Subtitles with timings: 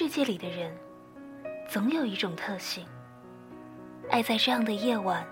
[0.00, 0.72] 世界里的人，
[1.68, 2.86] 总有一种特性，
[4.08, 5.26] 爱在这样的夜晚，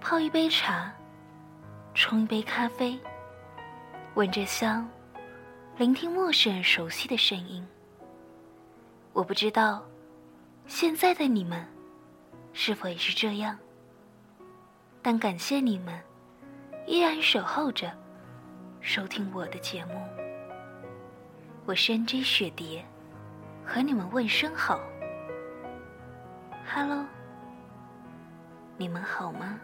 [0.00, 0.90] 泡一杯茶，
[1.92, 2.98] 冲一杯咖啡，
[4.14, 4.88] 闻着香，
[5.76, 7.62] 聆听陌生人熟悉的声音。
[9.12, 9.84] 我不知道，
[10.66, 11.62] 现在的你们，
[12.54, 13.58] 是否也是这样？
[15.02, 16.00] 但感谢你们，
[16.86, 17.92] 依然守候着，
[18.80, 20.00] 收听我的节目。
[21.66, 22.82] 我是 NJ 雪蝶，
[23.66, 24.80] 和你们问声好。
[26.72, 27.04] Hello，
[28.76, 29.58] 你们好吗？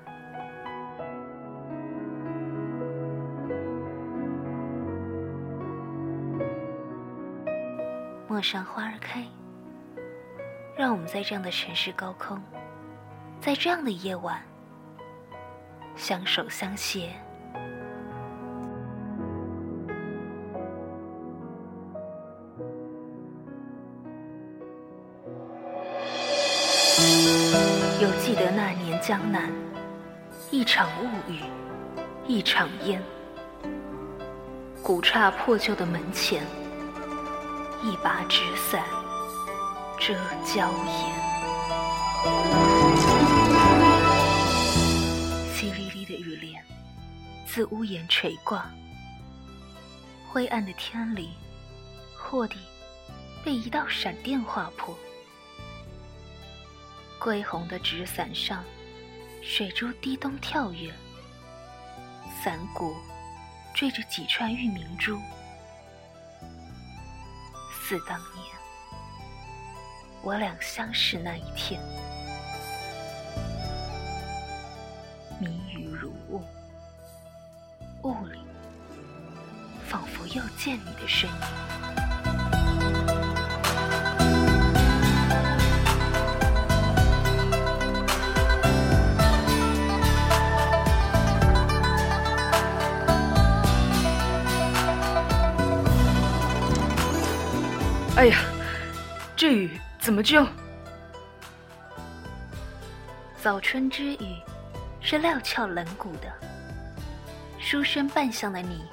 [8.28, 9.24] 陌上花儿开，
[10.76, 12.42] 让我们在这样的城市高空，
[13.40, 14.42] 在这样的夜晚，
[15.94, 17.14] 相守相携。
[29.04, 29.52] 江南，
[30.52, 31.40] 一场雾雨，
[32.28, 33.02] 一场烟。
[34.80, 36.46] 古刹破旧的门前，
[37.82, 38.84] 一把纸伞
[39.98, 40.14] 遮
[40.44, 41.22] 娇颜。
[45.52, 46.64] 淅沥沥的雨帘
[47.44, 48.70] 自屋檐垂挂，
[50.30, 51.30] 灰暗的天里，
[52.16, 52.56] 霍地
[53.44, 54.96] 被一道闪电划破。
[57.18, 58.62] 归鸿的纸伞上，
[59.42, 60.90] 水珠滴咚跳跃，
[62.42, 62.94] 伞骨
[63.74, 65.20] 缀着几串玉明珠，
[67.70, 68.44] 似当年
[70.22, 71.82] 我俩相识那一天。
[75.40, 76.40] 迷雨如雾，
[78.04, 78.38] 雾里
[79.88, 81.91] 仿佛又见你的身影。
[98.22, 98.38] 哎呀，
[99.34, 100.46] 这雨怎么就……
[103.42, 104.36] 早春之雨
[105.00, 106.32] 是料峭冷骨的，
[107.58, 108.84] 书生扮相的你，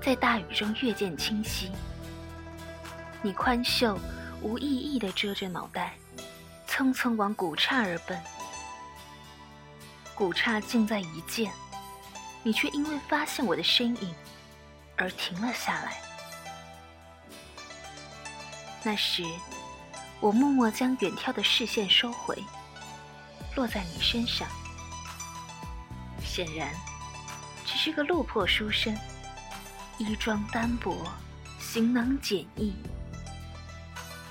[0.00, 1.72] 在大雨中越见清晰。
[3.22, 3.98] 你宽袖
[4.40, 5.94] 无意义的遮着脑袋，
[6.68, 8.16] 匆匆往古刹而奔。
[10.14, 11.50] 古刹近在一见，
[12.44, 14.14] 你却因为发现我的身影
[14.96, 15.96] 而停了下来。
[18.86, 19.24] 那时，
[20.20, 22.36] 我默默将远眺的视线收回，
[23.56, 24.46] 落在你身上。
[26.22, 26.68] 显然，
[27.64, 28.94] 只是个落魄书生，
[29.96, 31.10] 衣装单薄，
[31.58, 32.74] 行囊简易。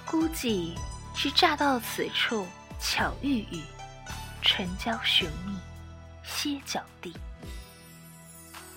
[0.06, 0.76] 估计
[1.16, 2.46] 是乍到此处
[2.80, 3.64] 巧遇雨，
[4.44, 5.58] 唇焦寻觅，
[6.24, 7.12] 歇脚地。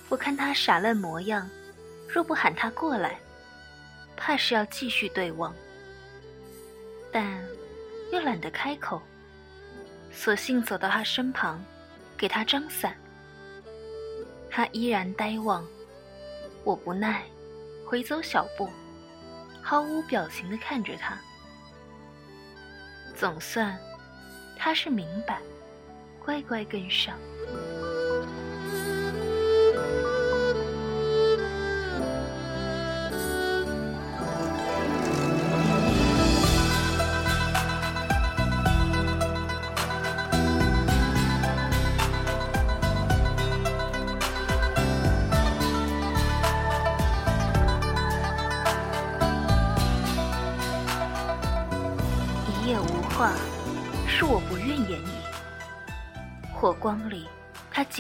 [0.09, 1.47] 我看他傻愣模样，
[2.09, 3.19] 若不喊他过来，
[4.17, 5.55] 怕是要继续对望。
[7.19, 7.25] 但
[8.13, 9.01] 又懒得开口，
[10.13, 11.65] 索性走到他身旁，
[12.15, 12.95] 给他张伞。
[14.51, 15.67] 他依然呆望，
[16.63, 17.25] 我不耐，
[17.87, 18.69] 回走小步，
[19.63, 21.19] 毫无表情地看着他。
[23.15, 23.79] 总算，
[24.55, 25.41] 他是明白，
[26.23, 27.19] 乖乖跟上。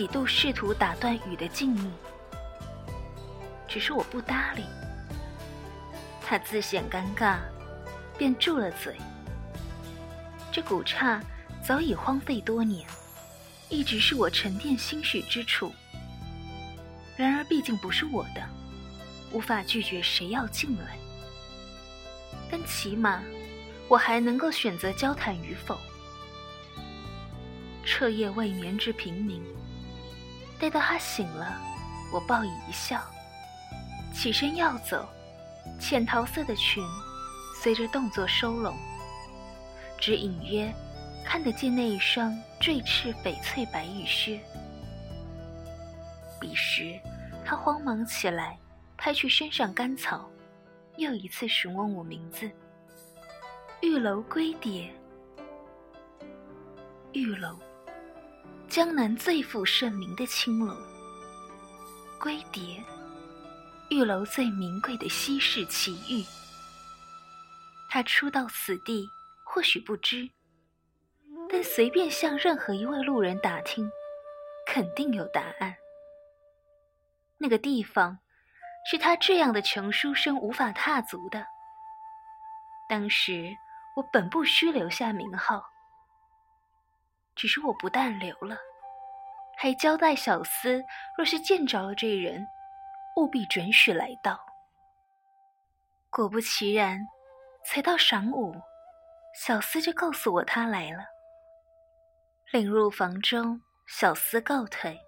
[0.06, 1.90] 一度试图打断雨的静谧，
[3.66, 4.62] 只是我不搭理。
[6.22, 7.38] 他自显尴尬，
[8.16, 8.94] 便住了嘴。
[10.52, 11.20] 这古刹
[11.60, 12.86] 早已荒废多年，
[13.68, 15.72] 一直是我沉淀心绪之处。
[17.16, 18.40] 然而，毕竟不是我的，
[19.32, 20.96] 无法拒绝谁要进来。
[22.48, 23.20] 但起码。
[23.88, 25.78] 我还能够选择交谈与否。
[27.84, 29.40] 彻夜未眠之平民，
[30.58, 31.56] 待到他醒了，
[32.12, 33.00] 我报以一笑，
[34.12, 35.06] 起身要走，
[35.78, 36.84] 浅桃色的裙
[37.62, 38.74] 随着动作收拢，
[39.98, 40.72] 只隐约
[41.24, 44.40] 看得见那一双坠翅翡翠白玉靴。
[46.40, 46.98] 彼时，
[47.44, 48.58] 他慌忙起来，
[48.96, 50.30] 拍去身上干草，
[50.96, 52.50] 又一次询问我名字。
[53.82, 54.90] 玉楼归蝶。
[57.12, 57.58] 玉楼，
[58.76, 60.76] 江南最负盛名的青楼。
[62.20, 62.84] 归蝶，
[63.88, 66.22] 玉楼最名贵的稀世奇玉。
[67.88, 69.08] 他初到此地，
[69.46, 70.28] 或许不知，
[71.50, 73.90] 但随便向任何一位路人打听，
[74.66, 75.74] 肯定有答案。
[77.38, 78.18] 那个地方，
[78.90, 81.46] 是他这样的穷书生无法踏足的。
[82.90, 83.56] 当时
[83.96, 85.64] 我本不需留下名号，
[87.36, 88.56] 只是我不但留了，
[89.58, 90.82] 还交代小厮，
[91.16, 92.44] 若是见着了这人，
[93.16, 94.40] 务必准许来到。
[96.10, 96.98] 果不其然，
[97.64, 98.54] 才到晌午，
[99.34, 101.04] 小厮就告诉我他来了。
[102.52, 104.98] 领入房中，小厮告退，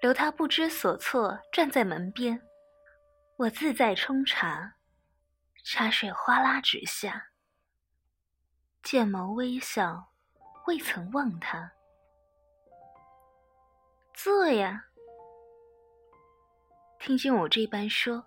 [0.00, 2.40] 留他不知所措，站在门边。
[3.38, 4.74] 我自在冲茶。
[5.64, 7.28] 茶水哗啦直下，
[8.82, 10.11] 剑眸微笑，
[10.66, 11.72] 未曾忘他。
[14.14, 14.84] 坐呀！
[16.98, 18.24] 听见我这般说，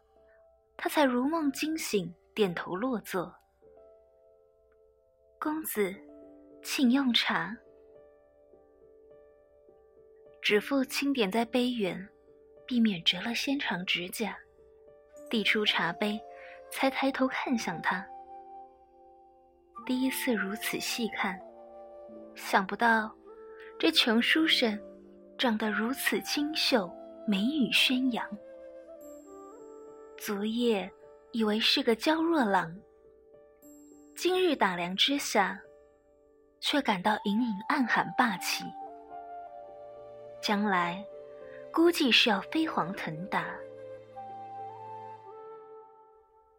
[0.76, 3.34] 他才如梦惊醒，点头落座。
[5.40, 5.96] 公子，
[6.62, 7.56] 请用茶。
[10.42, 12.08] 指腹轻点在杯缘，
[12.68, 14.38] 避免折了纤长指甲，
[15.30, 16.20] 递出茶杯。
[16.72, 18.06] 才抬头看向他，
[19.86, 21.40] 第一次如此细看，
[22.36, 23.10] 想不到
[23.80, 24.80] 这穷书生
[25.38, 26.92] 长得如此清秀，
[27.26, 28.26] 美语宣扬。
[30.18, 30.92] 昨夜
[31.32, 32.74] 以为是个娇弱郎，
[34.16, 35.60] 今日打量之下，
[36.60, 38.64] 却感到隐隐暗含霸气。
[40.42, 41.04] 将来
[41.72, 43.46] 估计是要飞黄腾达。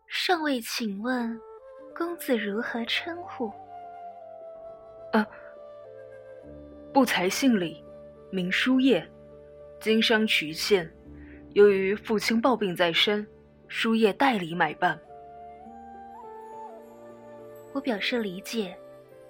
[0.06, 1.40] 上尉，请问，
[1.94, 3.52] 公子如何称呼？
[5.12, 5.26] 啊，
[6.96, 7.84] 不才姓李，
[8.30, 9.06] 名书叶，
[9.78, 10.90] 经商渠县。
[11.52, 13.26] 由于父亲抱病在身，
[13.68, 14.98] 书叶代理买办。
[17.74, 18.74] 我表示理解，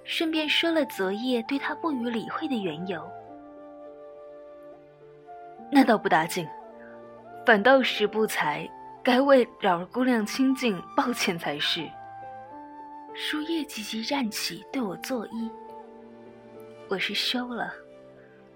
[0.05, 3.05] 顺便说了昨夜对他不予理会的缘由。
[5.69, 6.47] 那倒不打紧，
[7.45, 8.65] 反倒是不才。
[9.03, 11.85] 该为扰了姑娘清静抱歉才是。
[13.13, 15.51] 书叶急急站起，对我作揖。
[16.89, 17.75] 我是休了，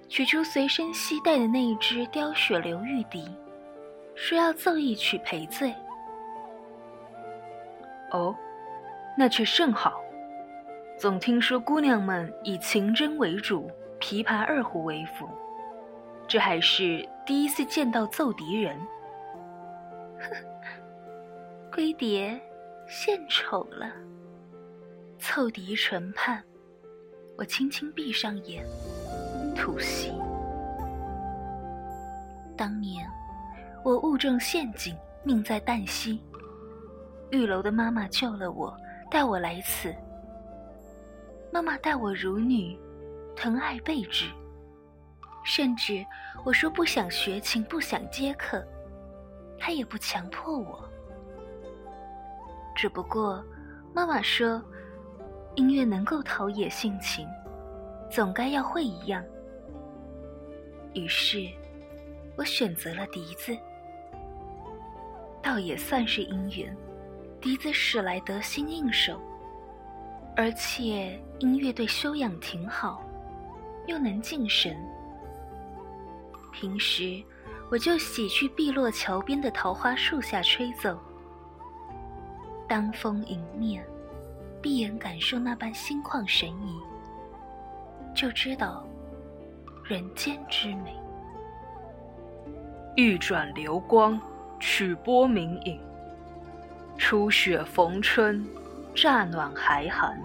[0.08, 3.28] 取出随身携带的那一只雕雪流玉笛，
[4.14, 5.74] 说要奏一曲赔罪。
[8.12, 8.34] 哦，
[9.18, 10.00] 那却甚好。
[10.96, 13.68] 总听说姑娘们以琴筝为主，
[13.98, 15.28] 琵琶、二胡为辅，
[16.28, 18.78] 这还是第一次见到奏笛人。
[20.20, 20.30] 哼
[21.74, 22.40] 归蝶
[22.86, 23.90] 献丑了，
[25.18, 26.40] 凑笛唇畔，
[27.40, 28.62] 我轻轻闭上眼，
[29.56, 30.12] 吐息。
[32.54, 33.08] 当年
[33.82, 36.22] 我误中陷阱，命在旦夕。
[37.30, 38.76] 玉楼的妈妈救了我，
[39.10, 39.90] 带我来此。
[41.50, 42.78] 妈妈待我如女，
[43.34, 44.26] 疼爱备至，
[45.42, 46.04] 甚至
[46.44, 48.62] 我说不想学琴，不想接客。
[49.58, 50.86] 他也不强迫我，
[52.76, 53.42] 只不过
[53.94, 54.62] 妈妈说，
[55.54, 57.26] 音乐能够陶冶性情，
[58.10, 59.22] 总该要会一样。
[60.94, 61.48] 于是，
[62.36, 63.56] 我选择了笛子，
[65.42, 66.76] 倒也算是姻缘。
[67.40, 69.20] 笛子使来得心应手，
[70.36, 73.02] 而且音乐对修养挺好，
[73.86, 74.76] 又能静神。
[76.52, 77.22] 平时。
[77.72, 80.98] 我就喜去碧落桥边的桃花树下吹奏，
[82.66, 83.86] 当风迎面，
[84.62, 86.80] 闭眼感受那般心旷神怡，
[88.14, 88.84] 就知道
[89.84, 90.94] 人间之美。
[92.96, 94.20] 玉转流光，
[94.58, 95.80] 曲波明影，
[96.98, 98.46] 初雪逢春，
[98.94, 100.20] 乍暖还寒，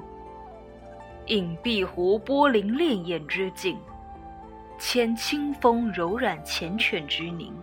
[1.28, 3.78] 隐碧湖波粼潋滟之境。
[4.78, 7.54] 牵清风柔软缱绻之宁，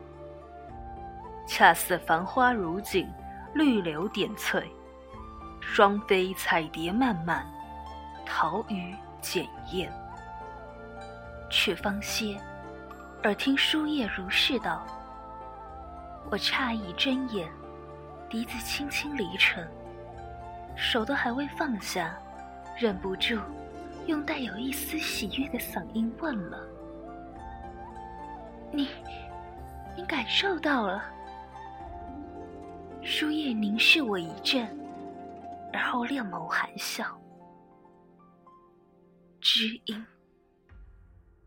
[1.47, 3.07] 恰似繁花如锦，
[3.52, 4.67] 绿柳点翠，
[5.62, 7.47] 双飞彩蝶漫漫，
[8.26, 9.90] 桃语简艳。
[11.49, 12.38] 却方歇，
[13.23, 14.85] 耳听书叶如是道。
[16.31, 17.49] 我诧异睁眼，
[18.28, 19.66] 笛子轻轻离尘，
[20.76, 22.19] 手都还未放下，
[22.76, 23.38] 忍不住
[24.07, 26.59] 用带有一丝喜悦的嗓音问了。
[28.71, 28.88] 你，
[29.97, 31.02] 你感受到了？
[33.00, 34.69] 书叶凝视我一阵，
[35.73, 37.19] 然后另谋含笑。
[39.41, 40.07] 知音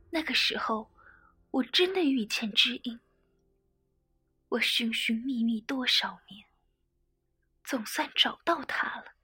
[0.09, 0.89] 那个时候
[1.51, 2.99] 我真的遇见知音
[4.49, 6.45] 我寻寻觅觅多少年
[7.63, 9.14] 总算找到他了。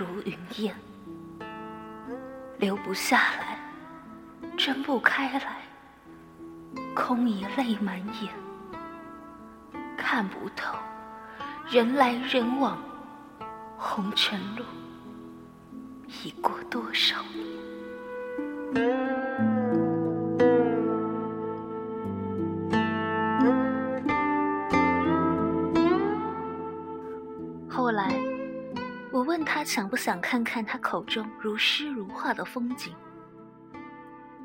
[0.00, 0.74] 如云烟，
[2.58, 3.58] 留不下来，
[4.56, 5.58] 睁不开来，
[6.94, 8.32] 空疑泪满眼，
[9.98, 10.74] 看不透
[11.68, 12.82] 人来人往，
[13.76, 14.64] 红尘路
[16.24, 17.16] 已过多少
[18.72, 19.29] 年。
[29.60, 32.94] 他想不想看看他口中如诗如画的风景，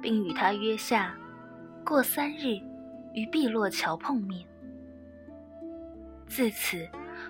[0.01, 1.15] 并与他约下
[1.86, 2.60] 过三日
[3.13, 4.45] 于碧落桥碰面。
[6.27, 6.86] 自此，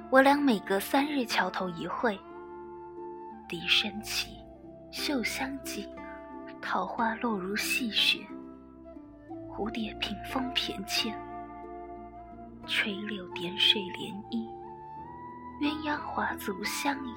[0.09, 2.19] 我俩每隔三日桥头一会，
[3.47, 4.29] 笛声起，
[4.89, 5.87] 绣香寂，
[6.59, 8.25] 桃花落如细雪，
[9.47, 11.13] 蝴蝶屏风翩跹，
[12.65, 14.49] 垂柳点水涟漪。
[15.61, 17.13] 鸳鸯华足相依，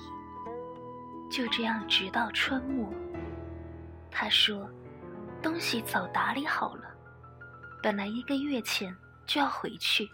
[1.31, 2.93] 就这样直到春末。
[4.11, 4.69] 他说
[5.43, 6.85] ：“东西早打理好了，
[7.83, 8.95] 本来一个月前
[9.27, 10.09] 就要回去，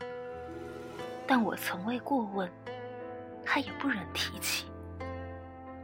[1.26, 2.50] 但我从未过问，
[3.44, 4.66] 他也不忍提起。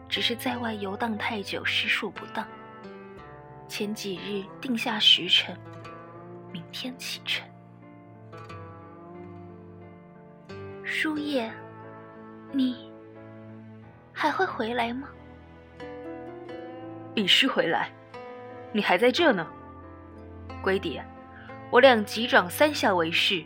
[0.08, 2.46] 只是在外游荡太久，失数不当。
[3.68, 5.56] 前几日定下时辰，
[6.52, 7.48] 明天启程。
[10.84, 11.50] 书叶。”
[12.52, 12.92] 你
[14.12, 15.08] 还会回来吗？
[17.14, 17.92] 必须回来。
[18.72, 19.46] 你还在这呢，
[20.62, 21.04] 龟蝶。
[21.70, 23.44] 我俩击掌三下为誓，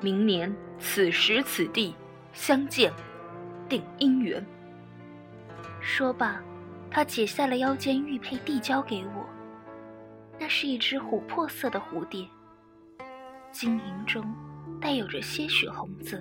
[0.00, 1.94] 明年此时此地
[2.32, 2.92] 相见，
[3.68, 4.44] 定姻缘。
[5.80, 6.42] 说罢，
[6.90, 9.28] 他解下了腰间玉佩，递交给我。
[10.38, 12.26] 那是一只琥珀色的蝴蝶，
[13.52, 14.24] 晶莹中
[14.80, 16.18] 带有着些许红泽。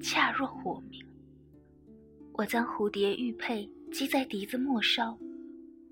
[0.00, 1.04] 恰若火明。
[2.32, 5.14] 我将蝴蝶玉佩系在笛子末梢，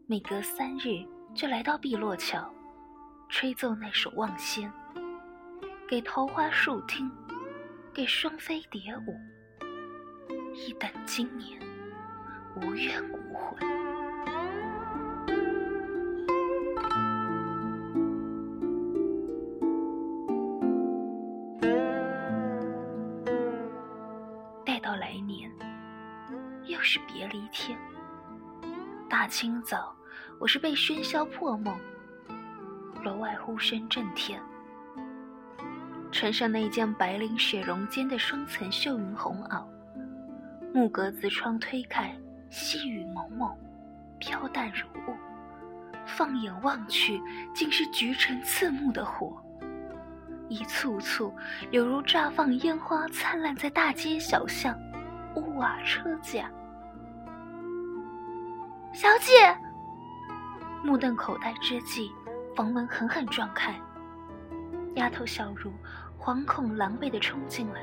[0.08, 2.48] 每隔三日就来到碧落桥，
[3.28, 4.70] 吹奏那首《望仙》，
[5.88, 7.10] 给桃花树听，
[7.92, 9.18] 给双飞蝶舞，
[10.54, 11.60] 一等今年
[12.54, 13.56] 无怨无悔。
[24.64, 25.50] 待到来年，
[26.62, 27.76] 又是别离天，
[29.08, 29.95] 大清早，
[30.38, 31.76] 我是被喧嚣破梦。
[33.02, 34.40] 楼外呼声震天，
[36.10, 39.64] 穿上那件白绫雪绒间的双层绣云红袄，
[40.74, 42.14] 木格子窗推开，
[42.50, 43.56] 细雨蒙蒙，
[44.18, 45.16] 飘淡如雾。
[46.04, 47.20] 放眼望去，
[47.54, 49.36] 竟是菊城刺目的火，
[50.48, 51.34] 一簇簇，
[51.70, 54.78] 犹如绽放烟花，灿烂在大街小巷，
[55.34, 56.50] 屋瓦车架。
[58.92, 59.56] 小姐，
[60.86, 62.12] 目瞪口呆之际，
[62.54, 63.74] 房门狠狠撞开，
[64.94, 65.72] 丫头小茹
[66.16, 67.80] 惶恐狼狈地冲进来，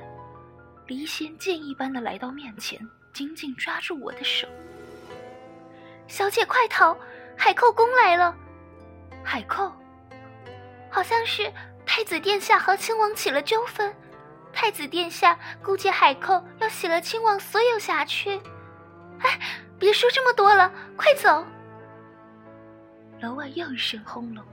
[0.87, 2.79] 离弦箭一般的来到面前，
[3.11, 4.47] 紧紧抓住我的手。
[6.07, 6.97] 小姐快逃，
[7.37, 8.33] 海寇攻来了！
[9.21, 9.69] 海寇，
[10.89, 11.51] 好像是
[11.85, 13.93] 太子殿下和亲王起了纠纷，
[14.53, 18.39] 太子殿下估计海寇要洗了亲王所有辖区。
[19.19, 19.37] 哎。
[19.79, 21.45] 别说这么多了，快走！
[23.23, 24.43] 楼外又一声轰隆，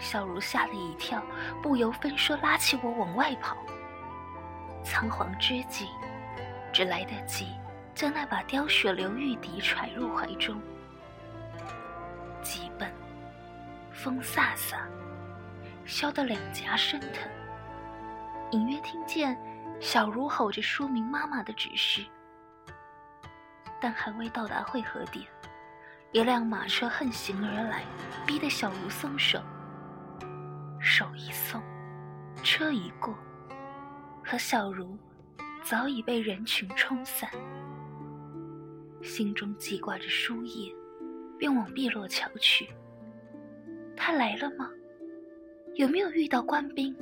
[0.00, 1.22] 小茹吓了一跳，
[1.62, 3.56] 不由分说拉起我往外跑。
[4.82, 5.86] 仓皇之际，
[6.72, 7.46] 只来得及
[7.94, 10.60] 将那把雕雪流玉笛揣入怀中。
[12.42, 12.92] 急奔，
[13.92, 14.78] 风飒飒，
[15.84, 17.30] 削得两颊生疼。
[18.50, 19.38] 隐约听见
[19.78, 22.04] 小茹吼着说明妈妈的指示。
[23.80, 25.24] 但还未到达汇合点，
[26.10, 27.84] 一辆马车横行而来，
[28.26, 29.38] 逼得小茹松手。
[30.80, 31.60] 手一松，
[32.42, 33.14] 车一过，
[34.24, 34.96] 和小茹
[35.62, 37.30] 早已被人群冲散，
[39.02, 40.72] 心中记挂着书页，
[41.38, 42.70] 便往碧落桥去。
[43.94, 44.70] 他来了吗？
[45.74, 46.96] 有没有遇到官兵？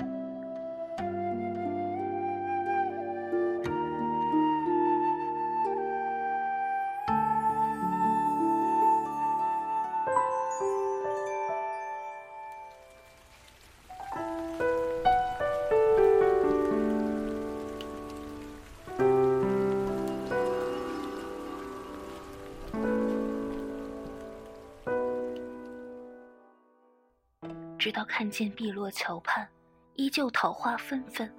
[27.78, 29.46] 直到看见碧落桥畔，
[29.94, 31.32] 依旧桃花纷纷，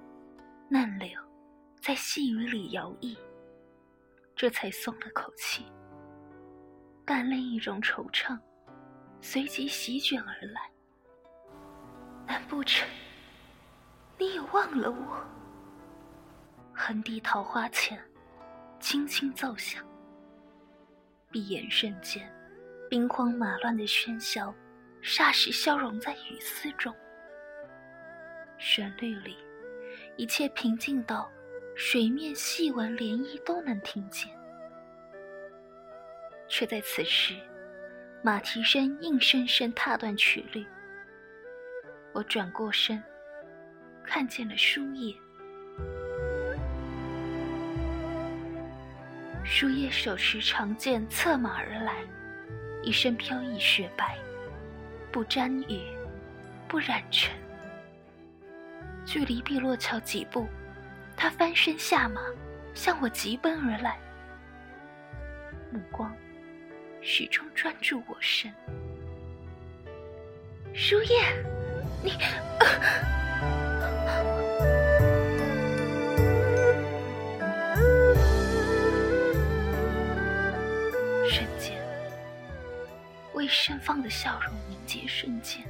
[0.68, 1.20] 嫩柳
[1.80, 3.16] 在细雨里摇曳，
[4.36, 5.66] 这才松了口气。
[7.04, 8.38] 但另一种惆怅
[9.20, 10.70] 随即席卷而来。
[12.26, 12.86] 难不成
[14.18, 15.24] 你也忘了我？
[16.74, 17.98] 横笛桃花前，
[18.78, 19.84] 轻轻奏响。
[21.30, 22.30] 闭眼瞬间，
[22.88, 24.54] 兵荒马乱的喧嚣。
[25.08, 26.94] 霎时消融在雨丝中，
[28.58, 29.38] 旋律里，
[30.18, 31.32] 一切平静到
[31.74, 34.30] 水面细纹涟漪都能听见。
[36.46, 37.34] 却在此时，
[38.22, 40.66] 马蹄声硬生生踏断曲律。
[42.12, 43.02] 我转过身，
[44.04, 45.16] 看见了书叶。
[49.42, 52.04] 书叶手持长剑，策马而来，
[52.82, 54.18] 一身飘逸雪白。
[55.10, 55.96] 不沾雨，
[56.68, 57.34] 不染尘。
[59.04, 60.46] 距离碧落桥几步，
[61.16, 62.20] 他翻身下马，
[62.74, 63.98] 向我急奔而来，
[65.72, 66.14] 目光
[67.00, 68.52] 始终专注我身。
[70.74, 71.16] 书叶，
[72.02, 72.12] 你。
[83.50, 84.52] 盛放的笑容
[84.88, 85.62] 结瞬间，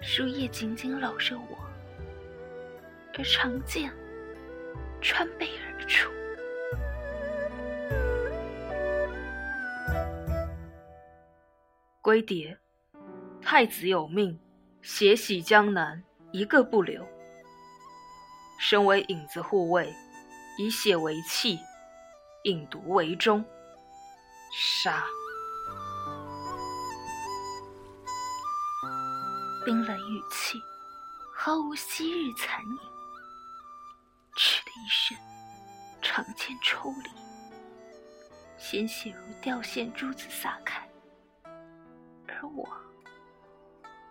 [0.00, 1.58] 树叶紧紧搂着我，
[3.18, 3.92] 而长剑
[5.00, 6.08] 穿背而出。
[12.00, 12.56] 龟蝶，
[13.42, 14.38] 太子有命，
[14.80, 16.00] 血洗江南，
[16.30, 17.04] 一个不留。
[18.60, 19.92] 身为影子护卫，
[20.56, 21.58] 以血为器，
[22.44, 23.44] 引毒为中，
[24.54, 25.02] 杀！
[29.66, 30.62] 冰冷语气，
[31.34, 32.78] 毫无昔日残影。
[34.36, 35.18] 嗤的一声，
[36.00, 37.10] 长剑抽离，
[38.56, 40.88] 鲜血如掉线珠子洒开，
[42.28, 42.64] 而我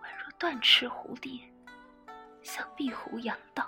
[0.04, 1.40] 宛若断翅蝴蝶，
[2.44, 3.66] 向壁湖扬荡。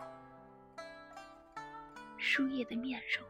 [2.17, 3.26] 树叶的面容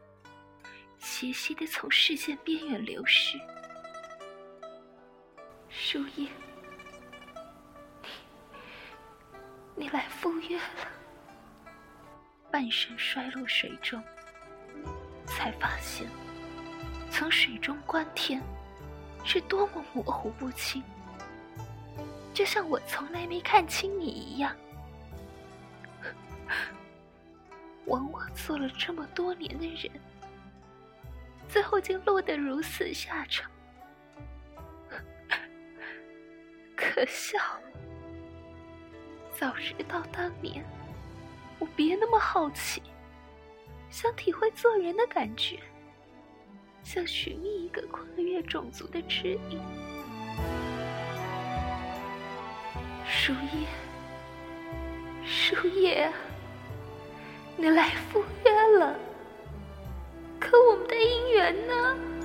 [0.98, 3.38] 斜斜的从视线边缘流失，
[5.68, 6.28] 树叶。
[9.78, 10.88] 你来赴约了，
[12.50, 14.02] 半身摔落水中，
[15.24, 16.06] 才发现
[17.10, 18.42] 从水中观天
[19.24, 20.82] 是多么模糊不清，
[22.34, 24.54] 就像我从来没看清你一样。
[27.86, 29.90] 枉我做了这么多年的人，
[31.48, 33.50] 最后竟落得如此下场，
[36.76, 37.38] 可笑。
[39.38, 40.64] 早知道当年，
[41.60, 42.82] 我别那么好奇，
[43.88, 45.60] 想体会做人的感觉，
[46.82, 49.60] 想寻觅一个跨越种族的指引。
[53.06, 53.68] 树叶，
[55.24, 56.12] 树叶，
[57.56, 58.98] 你来赴约了，
[60.40, 62.17] 可我们的姻缘呢？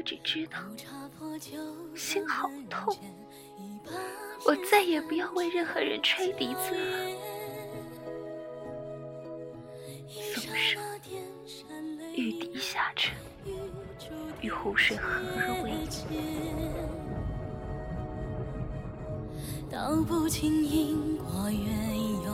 [0.00, 0.56] 我只知道
[1.94, 2.96] 心好痛，
[4.46, 7.10] 我再也不要为任何人吹笛子了。
[10.08, 10.82] 松声，
[12.14, 13.14] 雨滴下沉，
[14.40, 15.92] 与湖水合而为一。
[19.70, 22.32] 道不尽因果缘由，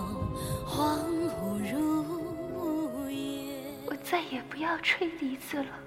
[0.64, 1.00] 恍
[1.34, 3.60] 惚如烟。
[3.86, 5.80] 我再也不要吹笛子了。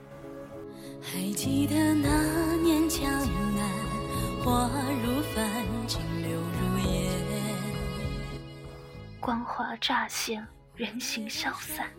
[1.02, 3.10] 还记得那年江
[3.56, 4.70] 南，花
[5.04, 7.12] 如繁，金柳如烟。
[9.20, 11.90] 光华乍现，人形消散，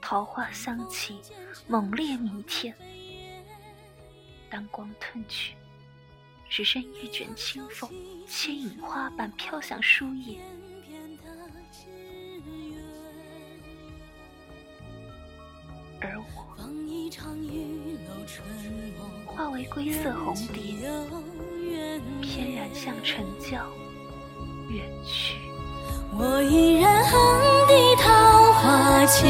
[0.00, 1.20] 桃花香气
[1.66, 2.74] 猛烈弥天。
[4.50, 5.54] 当光褪去。
[6.50, 7.90] 只剩一卷清风，
[8.28, 10.38] 牵引花瓣飘向书页，
[16.04, 16.24] 而我
[19.26, 20.62] 化为归色红蝶，
[22.20, 23.58] 翩然向城郊
[24.68, 25.36] 远去。
[26.16, 27.12] 我依然横
[27.66, 29.26] 笛桃花前，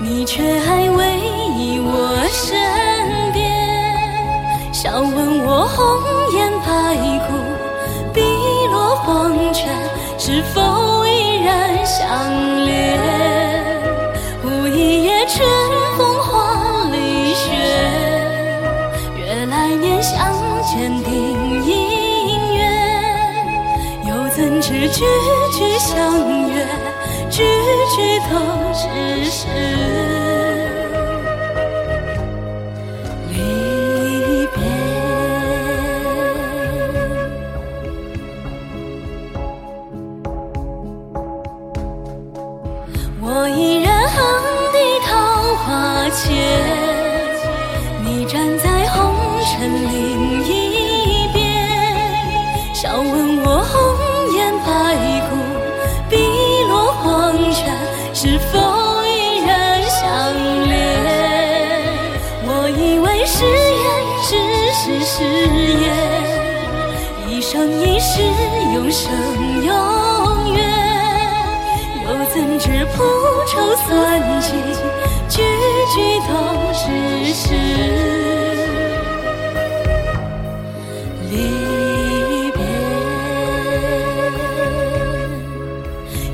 [0.00, 1.18] 你却还偎
[1.58, 2.58] 依我身
[3.32, 5.29] 边，笑问。
[25.00, 25.06] 句
[25.52, 25.96] 句相
[26.50, 26.54] 约，
[27.30, 27.42] 句
[27.96, 28.36] 句都
[28.74, 28.84] 只
[29.30, 29.46] 是
[33.30, 33.34] 离
[34.54, 34.58] 别。
[43.22, 44.18] 我依然横
[44.70, 45.08] 笛桃
[45.64, 45.64] 花
[46.10, 46.28] 间，
[48.04, 48.98] 你站在红
[49.46, 49.50] 尘
[49.90, 50.29] 里。
[72.90, 72.98] 怎知蒲
[73.46, 73.54] 愁
[73.86, 73.88] 算
[74.40, 74.50] 尽？
[75.28, 75.42] 句
[75.94, 76.30] 句都
[76.72, 76.84] 只
[77.32, 77.44] 是
[81.30, 81.32] 离
[82.50, 82.58] 别，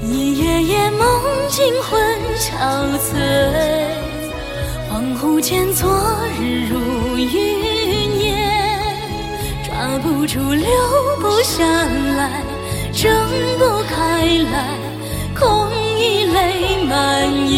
[0.02, 1.00] 一夜夜梦
[1.48, 1.88] 惊魂
[2.38, 2.48] 憔
[2.98, 3.12] 悴，
[4.90, 5.86] 恍惚间昨
[6.40, 6.40] 日
[6.70, 8.26] 如云烟，
[9.62, 10.66] 抓不住，留
[11.20, 11.64] 不下
[12.16, 12.42] 来，
[12.92, 13.12] 睁
[13.58, 14.56] 不开来，
[16.36, 16.92] 泪满
[17.50, 17.56] 眼。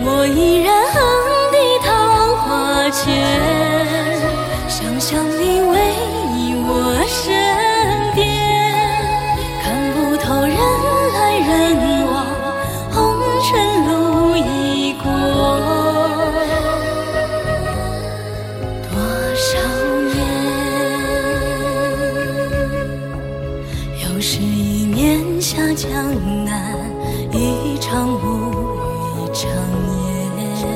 [0.00, 0.96] 我依然横
[1.52, 1.88] 笛桃
[2.36, 2.46] 花
[2.90, 3.02] 前，
[4.68, 5.74] 想象你偎
[6.34, 6.36] 依
[6.68, 6.70] 我
[7.08, 7.16] 身
[8.14, 8.20] 边，
[9.62, 10.54] 看不透人
[11.16, 11.18] 来
[11.48, 11.50] 人
[12.06, 12.14] 往，
[12.92, 12.96] 红
[13.42, 13.48] 尘
[13.88, 13.90] 路
[14.36, 14.38] 已
[15.02, 15.04] 过，
[18.90, 18.92] 多
[19.34, 19.48] 少
[20.12, 20.16] 年，
[24.04, 25.86] 又是一年下江
[26.44, 26.76] 南，
[27.38, 28.18] 一场无
[29.22, 29.50] 语一场
[30.62, 30.66] 烟。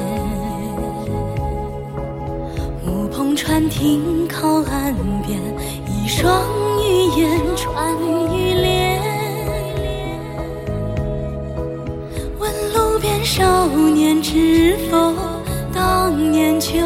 [2.87, 3.35] 乌篷。
[3.35, 4.95] 船停靠岸
[5.27, 5.41] 边，
[5.87, 6.45] 一双
[6.81, 6.85] 玉
[7.19, 7.97] 眼穿
[8.33, 9.01] 玉帘。
[12.39, 15.15] 问路边少年知否？
[15.73, 16.79] 当年旧